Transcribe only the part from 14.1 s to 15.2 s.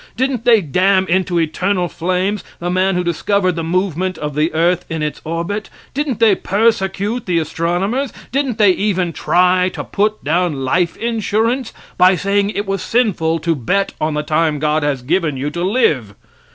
the time God has